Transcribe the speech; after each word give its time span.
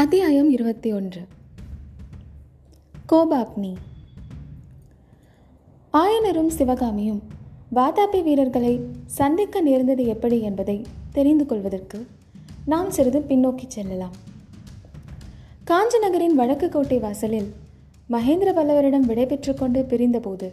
அத்தியாயம் 0.00 0.50
இருபத்தி 0.50 0.92
ஒன்று. 0.92 1.26
கோபாக்னி. 3.08 3.74
ஆயனரும் 5.92 6.46
சிவகாமியும் 6.46 7.22
வாதாபி 7.74 8.22
வீரர்களை 8.22 8.80
சந்திக்க 9.06 9.60
நேர்ந்தது 9.60 10.04
எப்படி 10.04 10.40
என்பதை 10.40 10.84
தெரிந்து 11.12 11.46
கொள்வதற்கு 11.46 12.06
நாம் 12.66 12.90
சிறிது 12.90 13.20
பின்னோக்கி 13.20 13.66
செல்லலாம். 13.68 14.12
காஞ்சி 15.64 15.98
நகரின் 15.98 16.34
வடக்கு 16.34 16.68
கோட்டை 16.68 16.98
வாசலில் 16.98 17.54
மகேந்திர 18.10 18.52
பல்லவரிடம் 18.52 19.06
விடைபெற்று 19.06 19.54
கொண்டு 19.54 19.82
பிரிந்தபோது 19.82 20.52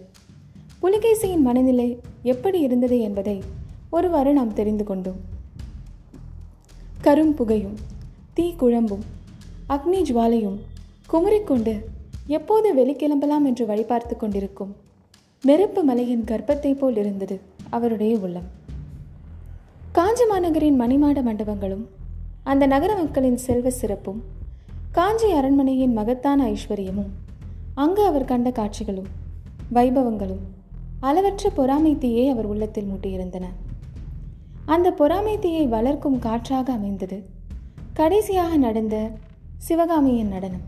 புலிகேசியின் 0.82 1.40
மனநிலை 1.40 2.00
எப்படி 2.24 2.60
இருந்தது 2.60 3.00
என்பதை 3.00 3.44
ஒருவாறு 3.90 4.34
நாம் 4.34 4.54
தெரிந்து 4.54 4.84
கொண்டோம். 4.84 5.20
கரும் 7.04 7.32
புகையும் 7.32 7.76
தீ 8.34 8.54
குழம்பும் 8.60 9.02
அக்னி 9.70 10.00
ஜுவாலையும் 10.10 10.58
குமுறிக்கொண்டு 11.12 11.74
எப்போது 12.28 12.68
வெளிக்கிளம்பலாம் 12.76 13.46
என்று 13.46 13.66
வழிபார்த்து 13.66 14.18
கொண்டிருக்கும் 14.18 14.76
நெருப்பு 15.44 15.84
மலையின் 15.84 16.24
கர்ப்பத்தை 16.24 16.78
போல் 16.78 16.98
இருந்தது 16.98 17.42
அவருடைய 17.70 18.18
உள்ளம். 18.18 18.48
காஞ்சி 19.92 20.26
மாநகரின் 20.26 20.80
மணிமாட 20.82 21.24
மண்டபங்களும் 21.24 21.88
அந்த 22.44 22.66
நகர 22.66 22.96
மக்களின் 22.96 23.38
செல்வ 23.38 23.70
சிறப்பும் 23.70 24.24
காஞ்சி 24.92 25.32
அரண்மனையின் 25.32 25.94
மகத்தான 25.94 26.46
ஐஸ்வர்யமும் 26.46 27.12
அங்கு 27.76 28.06
அவர் 28.06 28.26
கண்ட 28.26 28.52
காட்சிகளும் 28.52 29.12
வைபவங்களும் 29.74 30.44
அளவற்ற 31.00 31.50
பொறாமை 31.50 31.98
தீயை 31.98 32.30
அவர் 32.30 32.46
உள்ளத்தில் 32.46 32.86
மூட்டியிருந்தன. 32.86 33.46
அந்த 34.66 34.92
பொறாமை 34.92 35.40
தீயை 35.40 35.68
வளர்க்கும் 35.68 36.20
காற்றாக 36.20 36.74
அமைந்தது. 36.74 37.24
கடைசியாக 37.94 38.58
நடந்த 38.58 39.12
சிவகாமியின் 39.66 40.34
நடனம். 40.34 40.66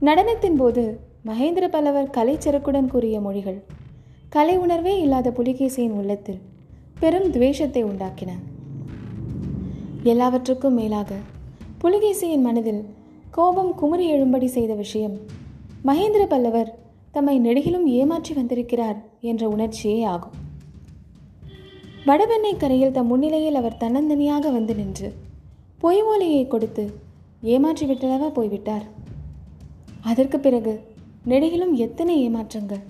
நடனத்தின் 0.00 0.56
போது 0.56 0.82
மகேந்திர 1.24 1.64
பல்லவர் 1.68 2.10
கலைச்செருக்குடன் 2.16 2.90
கூறிய 2.92 3.16
மொழிகள் 3.20 3.58
கலை 4.28 4.54
உணர்வே 4.58 4.92
இல்லாத 5.00 5.30
புலிகேசியின் 5.30 5.96
உள்ளத்தில் 6.00 6.38
பெரும் 7.00 7.30
துவேஷத்தை 7.30 7.82
உண்டாக்கின. 7.84 8.30
எல்லாவற்றுக்கும் 10.02 10.78
மேலாக 10.80 11.18
புலிகேசியின் 11.82 12.46
மனதில் 12.48 12.82
கோபம் 13.30 13.72
குமரி 13.74 14.06
எழும்படி 14.14 14.50
செய்த 14.56 14.74
விஷயம் 14.74 15.16
மகேந்திர 15.84 16.22
பல்லவர் 16.26 16.70
தம்மை 17.10 17.36
நெடுகிலும் 17.40 17.86
ஏமாற்றி 17.98 18.34
வந்திருக்கிறார் 18.34 18.98
என்ற 19.20 19.42
உணர்ச்சியே 19.48 20.04
ஆகும். 20.04 20.36
வடபெண்ணை 22.04 22.54
கரையில் 22.56 22.92
தம் 22.92 23.06
முன்னிலையில் 23.06 23.54
அவர் 23.54 23.80
தன்னந்தனியாக 23.80 24.50
வந்து 24.50 24.74
நின்று 24.74 25.08
பொய் 25.78 26.02
ஓலையை 26.02 26.46
கொடுத்து 26.46 26.84
ஏமாற்றி 27.42 27.86
விட்டதாக 27.86 28.30
போய்விட்டார்? 28.30 28.84
அதற்கு 30.00 30.40
பிறகு 30.40 30.72
நெடுகிலும் 31.26 31.72
எத்தனை 31.72 32.28
ஏமாற்றங்கள் 32.28 32.82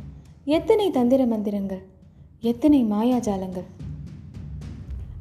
எத்தனை 0.44 0.90
தந்திர 0.90 1.26
மந்திரங்கள் 1.26 1.82
எத்தனை 2.40 2.84
மாயாஜாலங்கள்? 2.84 3.66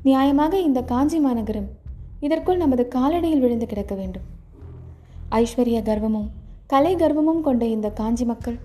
நியாயமாக 0.03 0.53
இந்த 0.61 0.81
காஞ்சி 0.81 1.19
மாநகரம் 1.19 1.69
இதற்குள் 2.19 2.57
நமது 2.57 2.87
காலடியில் 2.95 3.39
விழுந்து 3.39 3.65
கிடக்க 3.65 3.95
வேண்டும். 3.95 4.25
ஐஸ்வர்ய 5.31 5.79
கர்வமும் 5.89 6.29
கலை 6.67 6.95
கர்வமும் 6.95 7.41
கொண்ட 7.41 7.65
இந்த 7.65 7.89
காஞ்சி 7.89 8.25
மக்கள் 8.25 8.59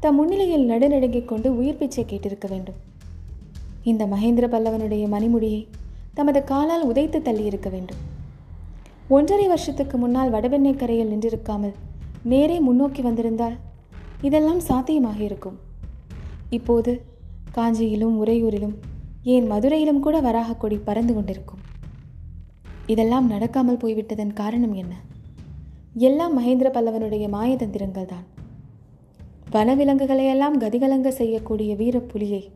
தம் 0.00 0.14
முன்னிலையில் 0.14 0.64
நடுநடுங்கிக் 0.64 1.28
கொண்டு 1.28 1.56
உயிர் 1.56 1.76
பிச்சை 1.76 2.04
கேட்டிருக்க 2.04 2.48
வேண்டும். 2.48 2.74
இந்த 3.82 4.06
மகேந்திர 4.06 4.46
பல்லவனுடைய 4.54 5.04
மணிமுடியை 5.08 5.66
தமது 6.14 6.44
காலால் 6.44 6.86
உதைத்து 6.86 7.20
தள்ளியிருக்க 7.20 7.70
வேண்டும். 7.70 8.14
ஒன்றரை 9.08 9.46
வருஷத்துக்கு 9.48 9.98
முன்னால் 9.98 10.30
வடவெண்ணை 10.30 10.76
கரையில் 10.76 11.10
நின்றிருக்காமல் 11.12 11.74
நேரே 12.22 12.60
முன்னோக்கி 12.60 13.02
வந்திருந்தால் 13.02 13.56
இதெல்லாம் 14.22 14.60
சாத்தியமாக 14.60 15.18
இருக்கும் 15.24 15.58
இப்போது 16.50 17.02
காஞ்சியிலும் 17.56 18.16
உறையூரிலும் 18.22 18.74
ஏன் 19.22 19.46
மதுரையிலும் 19.46 20.00
கூட 20.00 20.20
வராக 20.20 20.54
கொடி 20.54 20.76
பறந்து 20.78 21.14
கொண்டிருக்கும். 21.14 21.62
இதெல்லாம் 22.86 23.30
நடக்காமல் 23.30 23.78
போய்விட்டதன் 23.82 24.32
காரணம் 24.32 24.72
என்ன? 24.72 24.94
எல்லாம் 25.94 26.38
மகேந்திர 26.38 26.70
பல்லவனுடைய 26.70 27.28
மாயதந்திரங்கள் 27.28 28.06
தான் 28.06 28.26
வனவிலங்குகளையெல்லாம் 29.52 30.56
கதிகலங்க 30.58 31.08
செய்யக்கூடிய 31.08 31.74
வீர 31.76 31.98
புலியை 32.00 32.50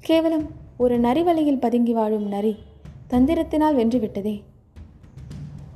கேவலம் 0.00 0.46
ஒரு 0.76 0.98
நரிவலையில் 0.98 1.62
பதுங்கி 1.66 1.92
வாழும் 1.92 2.28
நரி 2.28 2.56
தந்திரத்தினால் 3.08 3.78
வென்றுவிட்டதே. 3.80 4.42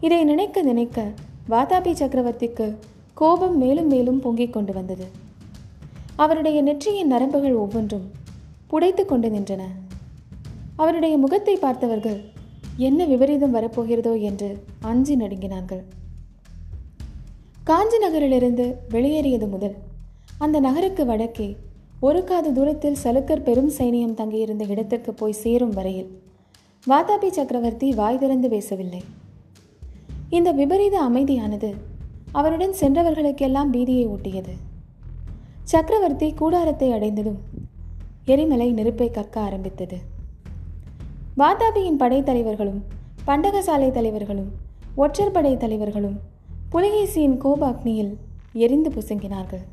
இதை 0.05 0.25
நினைக்க 0.25 0.63
நினைக்க 0.63 1.03
வாதாபி 1.51 1.93
சக்கரவர்த்திக்கு 2.01 2.67
கோபம் 3.15 3.57
மேலும் 3.57 3.87
மேலும் 3.87 4.21
பொங்கிக் 4.21 4.53
கொண்டு 4.53 4.73
வந்தது. 4.73 5.07
அவருடைய 6.17 6.63
நெற்றியின் 6.63 7.13
நரம்புகள் 7.13 7.55
ஒவ்வொன்றும் 7.55 8.11
புடைத்து 8.71 9.05
கொண்டு 9.05 9.29
நின்றன. 9.29 9.63
அவருடைய 10.77 11.19
முகத்தை 11.19 11.57
பார்த்தவர்கள் 11.57 12.19
என்ன 12.77 13.05
விபரீதம் 13.05 13.55
வரப்போகிறதோ? 13.55 14.21
என்று 14.21 14.63
அஞ்சி 14.81 15.17
நடுங்கினார்கள். 15.17 15.83
காஞ்சி 17.65 17.99
நகரிலிருந்து 17.99 18.75
வெளியேறியது 18.89 19.47
முதல் 19.47 19.75
அந்த 20.39 20.61
நகருக்கு 20.61 21.05
வடக்கே 21.07 21.57
ஒரு 22.01 22.25
காது 22.25 22.53
தூரத்தில் 22.53 23.03
சலுக்கர் 23.05 23.47
பெரும் 23.49 23.73
சைனியம் 23.79 24.15
தங்கியிருந்த 24.15 24.65
இடத்திற்கு 24.65 25.15
போய் 25.15 25.43
சேரும் 25.43 25.73
வரையில் 25.73 26.23
வாதாபி 26.87 27.31
சக்கரவர்த்தி 27.31 27.91
வாய் 27.93 28.19
திறந்து 28.19 28.49
பேசவில்லை. 28.49 29.03
இந்த 30.35 30.53
விபரீத 30.53 31.09
அமைதியானது 31.09 31.75
அவருடன் 32.33 32.75
சென்றவர்களுக்கெல்லாம் 32.81 33.71
பீதியை 33.73 34.05
ஊட்டியது. 34.09 34.55
சக்கரவர்த்தி 35.63 36.35
கூடாரத்தை 36.35 36.93
அடைந்ததும் 36.93 37.39
எரிமலை 38.25 38.73
நெருப்பை 38.73 39.11
கக்க 39.11 39.37
ஆரம்பித்தது. 39.39 39.99
வாதாபியின் 41.37 42.01
படைத்தலைவர்களும் 42.01 42.81
பண்டகசாலை 43.27 43.91
தலைவர்களும் 43.91 44.51
ஒற்றர் 44.95 45.31
படை 45.31 45.57
தலைவர்களும் 45.57 46.21
புலிகேசியின் 46.73 47.39
கோபாக்னியில் 47.45 48.13
எரிந்து 48.53 48.91
புசுங்கினார்கள். 48.91 49.65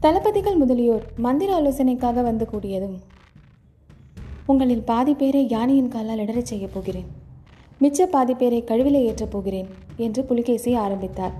தளபதிகள் 0.00 0.56
முதலியோர் 0.56 1.06
மந்திர 1.16 1.60
ஆலோசனைக்காக 1.60 2.22
வந்து 2.22 2.48
கூடியதும் 2.52 2.98
உங்களில் 4.46 4.82
பாதி 4.82 5.14
பேரை 5.14 5.48
யானையின் 5.48 5.88
காலால் 5.88 6.18
இடரச் 6.18 6.50
செய்யப் 6.52 6.74
போகிறேன். 6.74 7.26
மிச்ச 7.80 8.02
பாதி 8.02 8.34
பேரை 8.34 8.64
கழுவில 8.66 8.96
ஏற்றப் 9.02 9.30
போகிறேன் 9.30 9.68
என்று 9.96 10.24
புலிகேசி 10.24 10.74
ஆரம்பித்தார். 10.74 11.32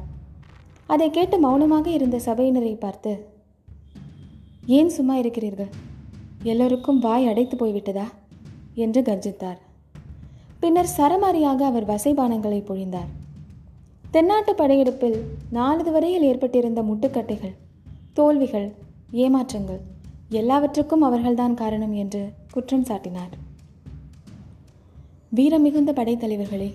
அதை 0.86 1.10
கேட்டு 1.10 1.38
மௌனமாக 1.38 1.90
இருந்த 1.90 2.20
சபையினரை 2.24 2.78
பார்த்து 2.78 3.26
ஏன் 4.66 4.88
சும்மா 4.88 5.16
இருக்கிறீர்கள்? 5.16 5.68
எல்லோருக்கும் 6.42 6.98
வாய் 6.98 7.26
அடைத்து 7.26 7.56
போய்விட்டதா? 7.56 8.04
என்று 8.74 9.00
கர்ஜித்தார். 9.00 9.58
பின்னர் 10.60 10.94
சரமாரியாக 10.96 11.60
அவர் 11.60 11.86
வசைபானங்களை 11.86 12.60
பொழிந்தார். 12.60 13.10
தென்னாட்டு 14.10 14.54
படையெடுப்பில் 14.54 15.18
நாலு 15.50 15.92
வரையில் 15.92 16.22
ஏற்பட்டிருந்த 16.22 16.82
முட்டுக்கட்டைகள் 16.82 17.54
தோல்விகள் 18.12 18.74
ஏமாற்றங்கள் 19.12 19.80
எல்லாவற்றுக்கும் 20.28 21.02
அவர்கள்தான் 21.02 21.54
காரணம் 21.54 21.92
என்று 21.92 22.32
குற்றம் 22.50 22.84
சாட்டினார். 22.84 23.34
வீரமிகுந்த 25.36 25.90
படைத்தலைவர்களே 25.92 26.74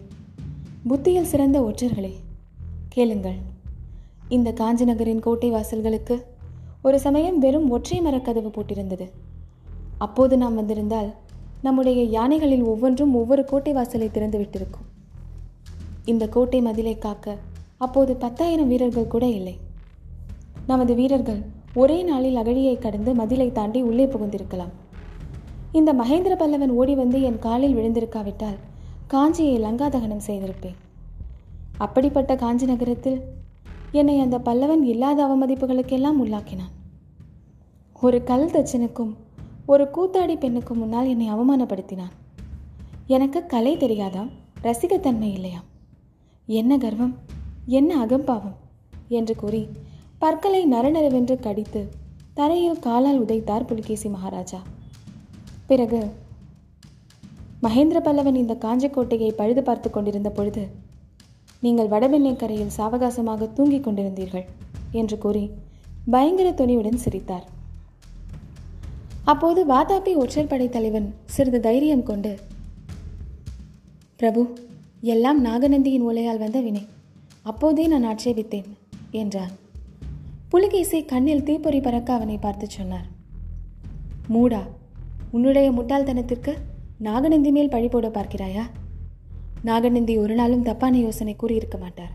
புத்தியில் 0.88 1.26
சிறந்த 1.26 1.62
ஒற்றர்களே 1.62 2.12
கேளுங்கள். 2.90 3.38
இந்த 4.30 4.52
காஞ்சி 4.52 4.86
நகரின் 4.86 5.20
கோட்டை 5.20 5.52
வாசல்களுக்கு 5.52 6.22
ஒரு 6.82 7.00
சமயம் 7.00 7.40
வெறும் 7.40 7.70
ஒற்றை 7.70 8.02
மரக்கதவு 8.02 8.52
போட்டிருந்தது. 8.52 9.10
அப்போது 9.98 10.38
நாம் 10.38 10.56
வந்திருந்தால் 10.56 11.14
நம்முடைய 11.62 12.04
யானைகளில் 12.04 12.64
ஒவ்வொன்றும் 12.64 13.16
ஒவ்வொரு 13.16 13.46
கோட்டை 13.46 13.74
வாசலை 13.74 14.12
திறந்து 14.12 14.40
விட்டிருக்கும். 14.40 14.88
இந்த 16.06 16.30
கோட்டை 16.30 16.62
மதிலை 16.62 16.98
காக்க 16.98 17.38
அப்போது 17.78 18.16
பத்தாயிரம் 18.16 18.68
வீரர்கள் 18.68 19.08
கூட 19.08 19.28
இல்லை. 19.28 19.58
நமது 20.68 20.96
வீரர்கள் 20.96 21.42
ஒரே 21.74 22.04
நாளில் 22.04 22.36
அகழியை 22.36 22.78
கடந்து 22.80 23.14
மதிலை 23.14 23.52
தாண்டி 23.52 23.82
உள்ளே 23.82 24.06
புகுந்திருக்கலாம். 24.06 24.74
இந்த 25.78 25.92
மகேந்திர 25.94 26.34
பல்லவன் 26.40 26.74
ஓடி 26.80 26.94
வந்து 26.96 27.22
என் 27.22 27.40
காலில் 27.40 27.76
விழுந்திருக்காவிட்டால் 27.76 28.58
காஞ்சியை 29.14 29.56
லங்காதகனம் 29.64 30.26
செய்திருப்பேன். 30.28 30.76
அப்படிப்பட்ட 31.78 32.36
காஞ்சி 32.36 32.66
நகரத்தில் 32.66 33.20
என்னை 33.92 34.16
அந்த 34.20 34.38
பல்லவன் 34.38 34.84
இல்லாத 34.84 35.20
அவமதிப்புகளுக்கெல்லாம் 35.28 36.20
உள்ளாக்கினான். 36.24 36.74
ஒரு 38.02 38.24
கல் 38.24 38.52
தச்சனுக்கும் 38.54 39.14
ஒரு 39.66 39.84
கூத்தாடி 39.96 40.36
பெண்ணுக்கும் 40.36 40.78
முன்னால் 40.78 41.08
என்னை 41.08 41.28
அவமானப்படுத்தினான். 41.34 42.14
எனக்கு 43.16 43.46
கலை 43.46 43.74
தெரியாதாம் 43.78 44.30
ரசிகத்தன்மை 44.64 45.32
இல்லையாம். 45.38 45.68
என்ன 46.48 46.78
கர்வம் 46.78 47.16
என்ன 47.66 47.98
அகம்பாவம் 48.06 48.56
என்று 49.08 49.36
கூறி 49.36 49.64
பற்களை 50.18 50.62
நரநரவென்று 50.72 51.38
கடித்து 51.40 51.84
தரையில் 52.34 52.80
காலால் 52.80 53.22
உதைத்தார் 53.26 53.68
புலிகேசி 53.68 54.10
மகாராஜா. 54.10 54.62
பிறகு 55.70 56.00
மகேந்திர 57.66 57.98
பல்லவன் 58.06 58.40
இந்த 58.42 58.54
காஞ்சிக்கோட்டையை 58.64 59.30
பழுது 59.40 59.62
பார்த்து 59.64 59.90
கொண்டிருந்த 59.90 60.30
பொழுது 60.30 60.64
நீங்கள் 61.66 61.92
வடபெண்ணை 61.94 62.34
கரையில் 62.36 62.76
சாவகாசமாக 62.78 63.48
தூங்கிக் 63.58 63.86
கொண்டிருந்தீர்கள் 63.86 64.48
என்று 65.02 65.18
கூறி 65.18 65.44
பயங்கர 66.14 66.48
துணிவுடன் 66.52 67.02
சிரித்தார். 67.04 67.46
அப்போது 69.32 69.62
வாதாபி 69.66 70.14
ஒற்றற்படை 70.24 70.68
தலைவன் 70.70 71.08
சிறிது 71.36 71.60
தைரியம் 71.60 72.08
கொண்டு 72.10 72.32
பிரபு 74.20 74.42
எல்லாம் 75.14 75.40
நாகநந்தியின் 75.46 76.06
ஓலையால் 76.10 76.42
வந்த 76.44 76.58
வினை. 76.62 76.84
அப்போதே 77.52 77.86
நான் 77.88 78.08
ஆட்சேபித்தேன் 78.12 78.70
என்றான். 79.22 79.54
புலிகேசி 80.52 81.00
கண்ணில் 81.12 81.46
தீப்பொறி 81.48 81.80
பறக்க 81.80 82.10
அவனை 82.14 82.38
பார்த்து 82.38 82.68
சொன்னார். 82.78 83.08
மூடா 84.34 84.62
உன்னுடைய 85.36 85.68
முட்டாள்தனத்திற்கு 85.72 86.52
நாகநந்தி 86.98 87.52
மேல் 87.52 87.70
பழி 87.70 87.88
போட 87.88 88.08
பார்க்கிறாயா? 88.08 88.64
நாகநந்தி 89.64 90.18
ஒரு 90.18 90.34
நாளும் 90.34 90.66
தப்பான 90.68 90.98
யோசனை 90.98 91.36
கூறியிருக்க 91.36 91.78
மாட்டார். 91.80 92.12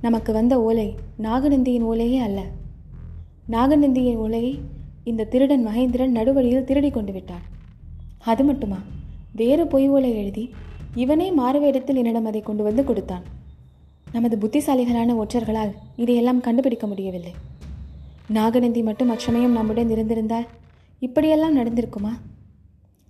நமக்கு 0.00 0.32
வந்த 0.32 0.62
ஓலை 0.62 0.94
நாகநந்தியின் 1.22 1.86
ஓலையே 1.90 2.18
அல்ல. 2.18 2.40
நாகநந்தியின் 3.50 4.20
ஓலையை 4.24 4.52
இந்த 5.04 5.24
திருடன் 5.24 5.66
மகேந்திரன் 5.66 6.14
நடுவழியில் 6.18 6.64
திருடி 6.64 6.90
கொண்டு 6.90 7.12
விட்டான் 7.12 7.44
அது 8.18 8.44
மட்டுமா? 8.44 8.78
வேறு 9.32 9.66
பொய் 9.66 9.88
ஓலை 9.88 10.12
எழுதி 10.16 10.44
இவனே 10.94 11.28
மாறுவேடத்தில் 11.38 12.00
என்னிடம் 12.02 12.24
அதை 12.24 12.40
கொண்டு 12.40 12.62
வந்து 12.62 12.84
கொடுத்தான். 12.84 13.26
நமது 14.12 14.38
புத்திசாலிகளான 14.38 15.18
ஒற்றர்களால் 15.24 15.74
இதையெல்லாம் 15.96 16.40
கண்டுபிடிக்க 16.40 16.86
முடியவில்லை. 16.86 17.34
நாகநந்தி 18.28 18.82
மட்டும் 18.82 19.08
அச்சமயம் 19.08 19.52
நம்முடன் 19.52 19.90
இருந்திருந்தால் 19.90 20.48
இப்படியெல்லாம் 20.98 21.56
நடந்திருக்குமா? 21.56 22.12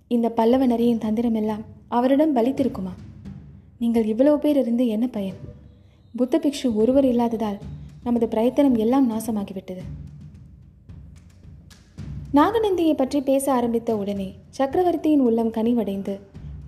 இந்த 0.07 0.29
பல்லவ 0.29 0.67
நரியின் 0.67 0.97
தந்திரமெல்லாம் 0.97 1.63
அவரிடம் 1.87 2.35
பலித்திருக்குமா? 2.35 2.91
நீங்கள் 3.79 4.05
இவ்வளவு 4.05 4.39
பேர் 4.39 4.57
இருந்து 4.57 4.87
என்ன 4.87 5.07
பயன்? 5.07 5.35
புத்த 6.15 6.39
பிக்ஷு 6.43 6.73
ஒருவர் 6.73 7.05
இல்லாததால் 7.05 7.57
நமது 8.03 8.27
பிரயத்தனம் 8.27 8.75
எல்லாம் 8.75 9.11
நாசமாகிவிட்டது. 9.11 9.83
நாகநந்தியை 12.33 12.93
பற்றி 12.93 13.21
பேச 13.21 13.53
ஆரம்பித்த 13.53 13.97
உடனே 13.97 14.33
சக்கரவர்த்தியின் 14.49 15.19
உள்ளம் 15.19 15.51
கனிவடைந்து 15.51 16.19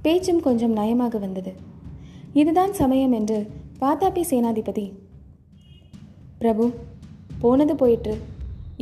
பேச்சும் 0.02 0.42
கொஞ்சம் 0.42 0.76
நயமாக 0.76 1.20
வந்தது. 1.20 1.54
இதுதான் 2.34 2.74
சமயம் 2.74 3.12
என்று 3.12 3.52
பாத்தாபி 3.80 4.24
சேனாதிபதி 4.30 4.92
பிரபு 6.38 6.72
போனது 7.40 7.76
போயிற்று. 7.76 8.20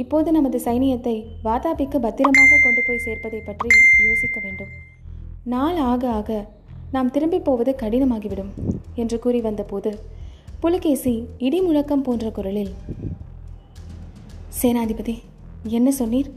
இப்போது 0.02 0.30
நமது 0.36 0.58
சைனியத்தை 0.66 1.14
வாதாபிக்கு 1.44 1.98
பத்திரமாக 2.06 2.60
கொண்டு 2.64 2.82
போய் 2.88 3.06
சேர்ப்பதை 3.06 3.40
பற்றி 3.46 3.70
யோசிக்க 4.08 4.38
வேண்டும். 4.46 4.72
நாள் 5.54 5.80
ஆக 5.92 6.04
ஆக 6.20 6.30
நாம் 6.96 7.12
திரும்பி 7.16 7.40
போவது 7.48 7.72
கடினமாகிவிடும் 7.82 8.52
என்று 9.02 9.18
கூறி 9.20 9.40
வந்தபோது 9.48 9.92
புலிகேசி 10.64 11.14
இடி 11.48 11.60
முழக்கம் 11.62 12.06
போன்ற 12.08 12.32
குரலில் 12.38 12.72
சேனாதிபதி 14.62 15.16
என்ன 15.78 15.90
சொன்னீர்? 16.00 16.30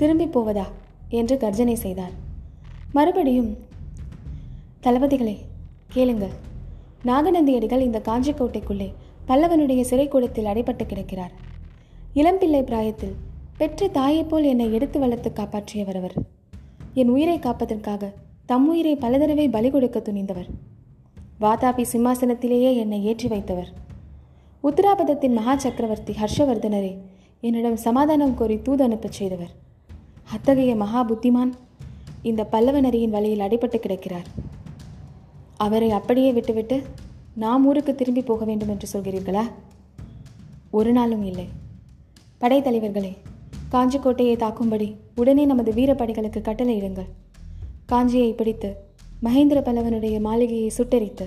திரும்பி 0.00 0.26
போவதா? 0.26 0.66
என்று 1.18 1.34
கர்ஜனை 1.42 1.76
செய்தார். 1.84 2.14
மறுபடியும் 2.92 3.50
தளபதிகளே 4.84 5.36
கேளுங்கள். 5.94 6.34
நாகநந்தியடிகள் 7.10 7.86
இந்த 7.88 7.98
காஞ்சிக்கோட்டைக்குள்ளே 8.08 8.88
பல்லவனுடைய 9.28 9.82
சிறைக்கூடத்தில் 9.90 10.50
அடைப்பட்டு 10.52 10.86
கிடக்கிறார். 10.86 11.34
இளம்பிள்ளை 12.16 12.62
பிராயத்தில் 12.62 13.14
பெற்ற 13.56 13.88
தாயைப் 13.88 14.28
போல் 14.28 14.42
என்னை 14.42 14.72
எடுத்து 14.72 14.98
வளர்த்து 14.98 15.32
காப்பாற்றியவர் 15.34 15.96
அவர் 15.96 16.14
என் 16.94 17.08
உயிரை 17.08 17.38
காப்பதற்காக 17.38 18.12
தம் 18.46 18.68
உயிரை 18.68 18.96
பல 18.96 19.18
தடவை 19.18 19.48
பலி 19.48 19.70
கொடுக்க 19.70 19.98
துணிந்தவர். 19.98 20.48
வாதாபி 21.40 21.84
சிம்மாசனத்திலேயே 21.92 22.76
என்னை 22.76 23.04
ஏற்றி 23.04 23.28
வைத்தவர். 23.28 23.68
உத்தராபதத்தின் 24.62 25.32
மகா 25.32 25.56
சக்கரவர்த்தி 25.56 26.12
ஹர்ஷவர்தனரே 26.12 26.96
என்னிடம் 27.40 27.76
சமாதானம் 27.76 28.34
கோரி 28.34 28.62
தூது 28.62 28.84
அனுப்பச் 28.84 29.18
செய்தவர். 29.18 29.52
அத்தகைய 30.30 30.76
மகா 30.76 31.08
புத்திமான் 31.08 31.52
இந்த 32.22 32.44
பல்லவ 32.44 32.80
நரியின் 32.80 33.10
வழியில் 33.10 33.44
அடிபட்டு 33.48 33.76
கிடக்கிறார். 33.76 34.26
அவரை 35.56 35.90
அப்படியே 35.90 36.32
விட்டுவிட்டு 36.32 36.82
நாம் 37.34 37.66
ஊருக்கு 37.66 37.94
திரும்பி 37.94 38.22
போக 38.22 38.44
வேண்டும் 38.44 38.68
என்று 38.68 38.88
சொல்கிறீர்களா? 38.92 39.42
ஒரு 40.70 40.92
நாளும் 40.92 41.24
இல்லை. 41.24 41.64
படைத்தலைவர்களே 42.40 43.16
காஞ்சிக்கோட்டையை 43.72 44.34
தாக்கும்படி 44.36 44.94
உடனே 45.16 45.44
நமது 45.44 45.72
வீரப்படைகளுக்கு 45.72 46.40
கட்டளையிடுங்கள் 46.40 47.08
காஞ்சியை 47.88 48.32
பிடித்து 48.32 48.74
மகேந்திர 49.22 49.58
பல்லவனுடைய 49.60 50.20
மாளிகையை 50.20 50.72
சுட்டெரித்து 50.78 51.26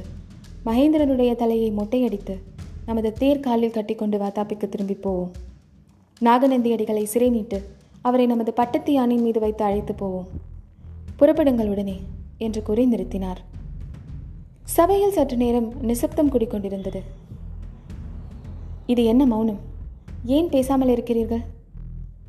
மகேந்திரனுடைய 0.66 1.36
தலையை 1.36 1.72
மொட்டையடித்து 1.72 2.36
நமது 2.86 3.14
தேர் 3.14 3.40
காலில் 3.40 3.72
கட்டிக்கொண்டு 3.72 4.18
வாத்தாப்பிக்கு 4.18 4.70
திரும்பி 4.70 4.94
போவோம். 4.94 5.32
நாகநந்தி 6.20 6.76
அடிகளை 6.76 7.04
சிறை 7.04 7.30
மீட்டு 7.30 7.64
அவரை 8.02 8.26
நமது 8.26 8.54
பட்டத்து 8.54 8.94
யானையின் 8.94 9.26
மீது 9.26 9.40
வைத்து 9.40 9.64
அழைத்து 9.64 9.96
போவோம். 9.96 10.28
புறப்படுங்கள் 11.20 11.70
உடனே 11.70 11.98
என்று 12.38 12.64
கூறி 12.64 12.86
நிறுத்தினார். 12.86 13.42
சபையில் 14.64 15.12
சற்று 15.12 15.38
நேரம் 15.38 15.74
நிசப்தம் 15.82 16.32
குடிக்கொண்டிருந்தது. 16.32 17.02
இது 18.86 19.04
என்ன 19.04 19.26
மௌனம்? 19.26 19.60
ஏன் 20.26 20.50
பேசாமல் 20.50 20.90
இருக்கிறீர்கள்? 20.90 21.44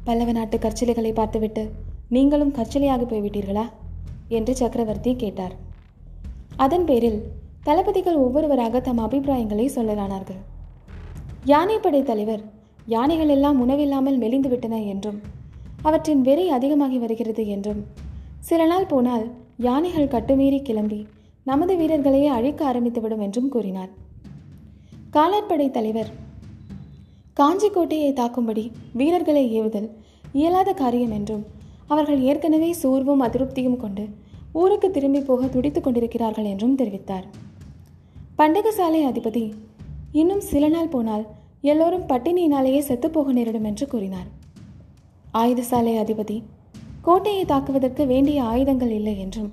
பல்லவ 0.05 0.33
நாட்டு 0.33 0.59
கற்சிலைகளை 0.59 1.13
பார்த்துவிட்டு 1.15 1.71
நீங்களும் 2.09 2.53
கற்சிலையாக 2.53 3.03
போய்விட்டீர்களா? 3.07 3.65
என்று 4.29 4.57
சக்கரவர்த்தி 4.57 5.17
கேட்டார். 5.17 5.55
அதன் 6.57 6.85
பேரில் 6.85 7.19
தளபதிகள் 7.63 8.15
ஒவ்வொருவராக 8.15 8.81
தம் 8.81 8.99
அபிப்பிராயங்களை 8.99 9.71
சொல்லலானார்கள். 9.75 10.41
யானைப்படை 11.45 12.03
தலைவர் 12.03 12.43
யானைகள் 12.87 13.29
எல்லாம் 13.29 13.61
உணவில்லாமல் 13.61 14.19
மெலிந்து 14.19 14.49
விட்டன 14.49 14.81
என்றும் 14.83 15.21
அவற்றின் 15.83 16.23
வெறி 16.23 16.49
அதிகமாகி 16.49 16.99
வருகிறது 16.99 17.49
என்றும் 17.49 17.87
சில 18.39 18.65
நாள் 18.65 18.87
போனால் 18.87 19.31
யானைகள் 19.57 20.09
கட்டுமீறி 20.09 20.63
கிளம்பி 20.63 21.07
நமது 21.45 21.75
வீரர்களையே 21.77 22.27
அழிக்க 22.27 22.73
ஆரம்பித்துவிடும் 22.73 23.19
என்றும் 23.19 23.49
கூறினார். 23.49 23.91
காலாட்படை 25.11 25.71
தலைவர் 25.71 26.11
காஞ்சி 27.37 27.69
கோட்டையை 27.71 28.11
தாக்கும்படி 28.13 28.65
வீரர்களை 28.93 29.45
ஏவுதல் 29.61 29.89
இயலாத 30.33 30.71
காரியம் 30.73 31.11
என்றும் 31.11 31.45
அவர்கள் 31.87 32.21
ஏற்கனவே 32.21 32.71
சோர்வும் 32.73 33.23
அதிருப்தியும் 33.23 33.77
கொண்டு 33.77 34.05
ஊருக்கு 34.53 34.91
திரும்பி 34.91 35.21
போக 35.21 35.47
துடித்துக் 35.47 35.85
கொண்டிருக்கிறார்கள் 35.85 36.45
என்றும் 36.45 36.77
தெரிவித்தார். 36.79 37.27
பண்டகசாலை 38.39 39.01
அதிபதி 39.07 39.45
இன்னும் 40.13 40.41
சில 40.41 40.69
நாள் 40.69 40.89
போனால் 40.89 41.25
எல்லோரும் 41.61 42.07
பட்டினியினாலேயே 42.07 42.81
செத்துப்போக 42.89 43.33
நேரிடும் 43.33 43.65
என்று 43.65 43.87
கூறினார். 43.87 44.29
ஆயுதசாலை 45.35 45.95
அதிபதி 45.99 46.37
கோட்டையை 47.03 47.45
தாக்குவதற்கு 47.45 48.07
வேண்டிய 48.07 48.39
ஆயுதங்கள் 48.43 48.91
இல்லை 48.91 49.19
என்றும் 49.19 49.51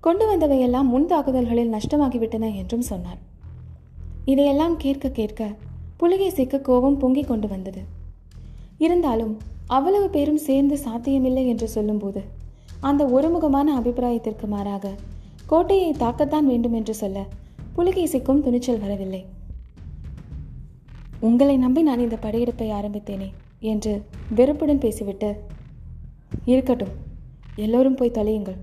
கொண்டு 0.00 0.24
வந்தவையெல்லாம் 0.26 0.88
முன் 0.92 1.06
தாக்குதல்களில் 1.06 1.74
நஷ்டமாகிவிட்டன 1.76 2.54
என்றும் 2.56 2.80
சொன்னார். 2.80 3.20
இதையெல்லாம் 4.24 4.76
கேட்க 4.76 5.08
கேட்க 5.10 5.42
புலிகேசிக்கு 6.00 6.60
கோபம் 6.60 6.96
பொங்கிக் 6.96 7.26
கொண்டு 7.26 7.48
வந்தது. 7.48 7.80
இருந்தாலும் 8.78 9.38
அவ்வளவு 9.66 10.08
பேரும் 10.08 10.36
சேர்ந்து 10.36 10.78
சாத்தியமில்லை 10.78 11.46
என்று 11.46 11.68
சொல்லும்போது 11.68 12.20
அந்த 12.80 13.04
ஒருமுகமான 13.06 13.74
அபிப்பிராயத்திற்கு 13.78 14.46
மாறாக 14.46 14.94
கோட்டையை 15.46 15.92
தாக்கத்தான் 15.92 16.46
வேண்டும் 16.46 16.72
என்று 16.72 16.94
சொல்ல 16.94 17.26
புலிகேசிக்கும் 17.76 18.40
துணிச்சல் 18.40 18.80
வரவில்லை. 18.80 19.26
உங்களை 21.20 21.56
நம்பி 21.56 21.82
நான் 21.82 21.98
இந்த 21.98 22.16
படையெடுப்பை 22.16 22.70
ஆரம்பித்தேனே 22.70 23.28
என்று 23.60 24.02
வெறுப்புடன் 24.34 24.78
பேசிவிட்டு 24.78 25.40
இருக்கட்டும் 26.44 26.94
எல்லோரும் 27.54 27.94
போய் 27.94 28.10
தொலையுங்கள். 28.10 28.58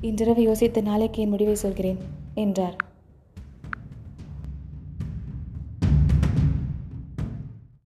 இன்றிரவு 0.00 0.42
யோசித்து 0.42 0.82
நாளைக்கு 0.82 1.22
என் 1.22 1.28
முடிவை 1.28 1.54
சொல்கிறேன் 1.54 1.98
என்றார். 2.34 2.76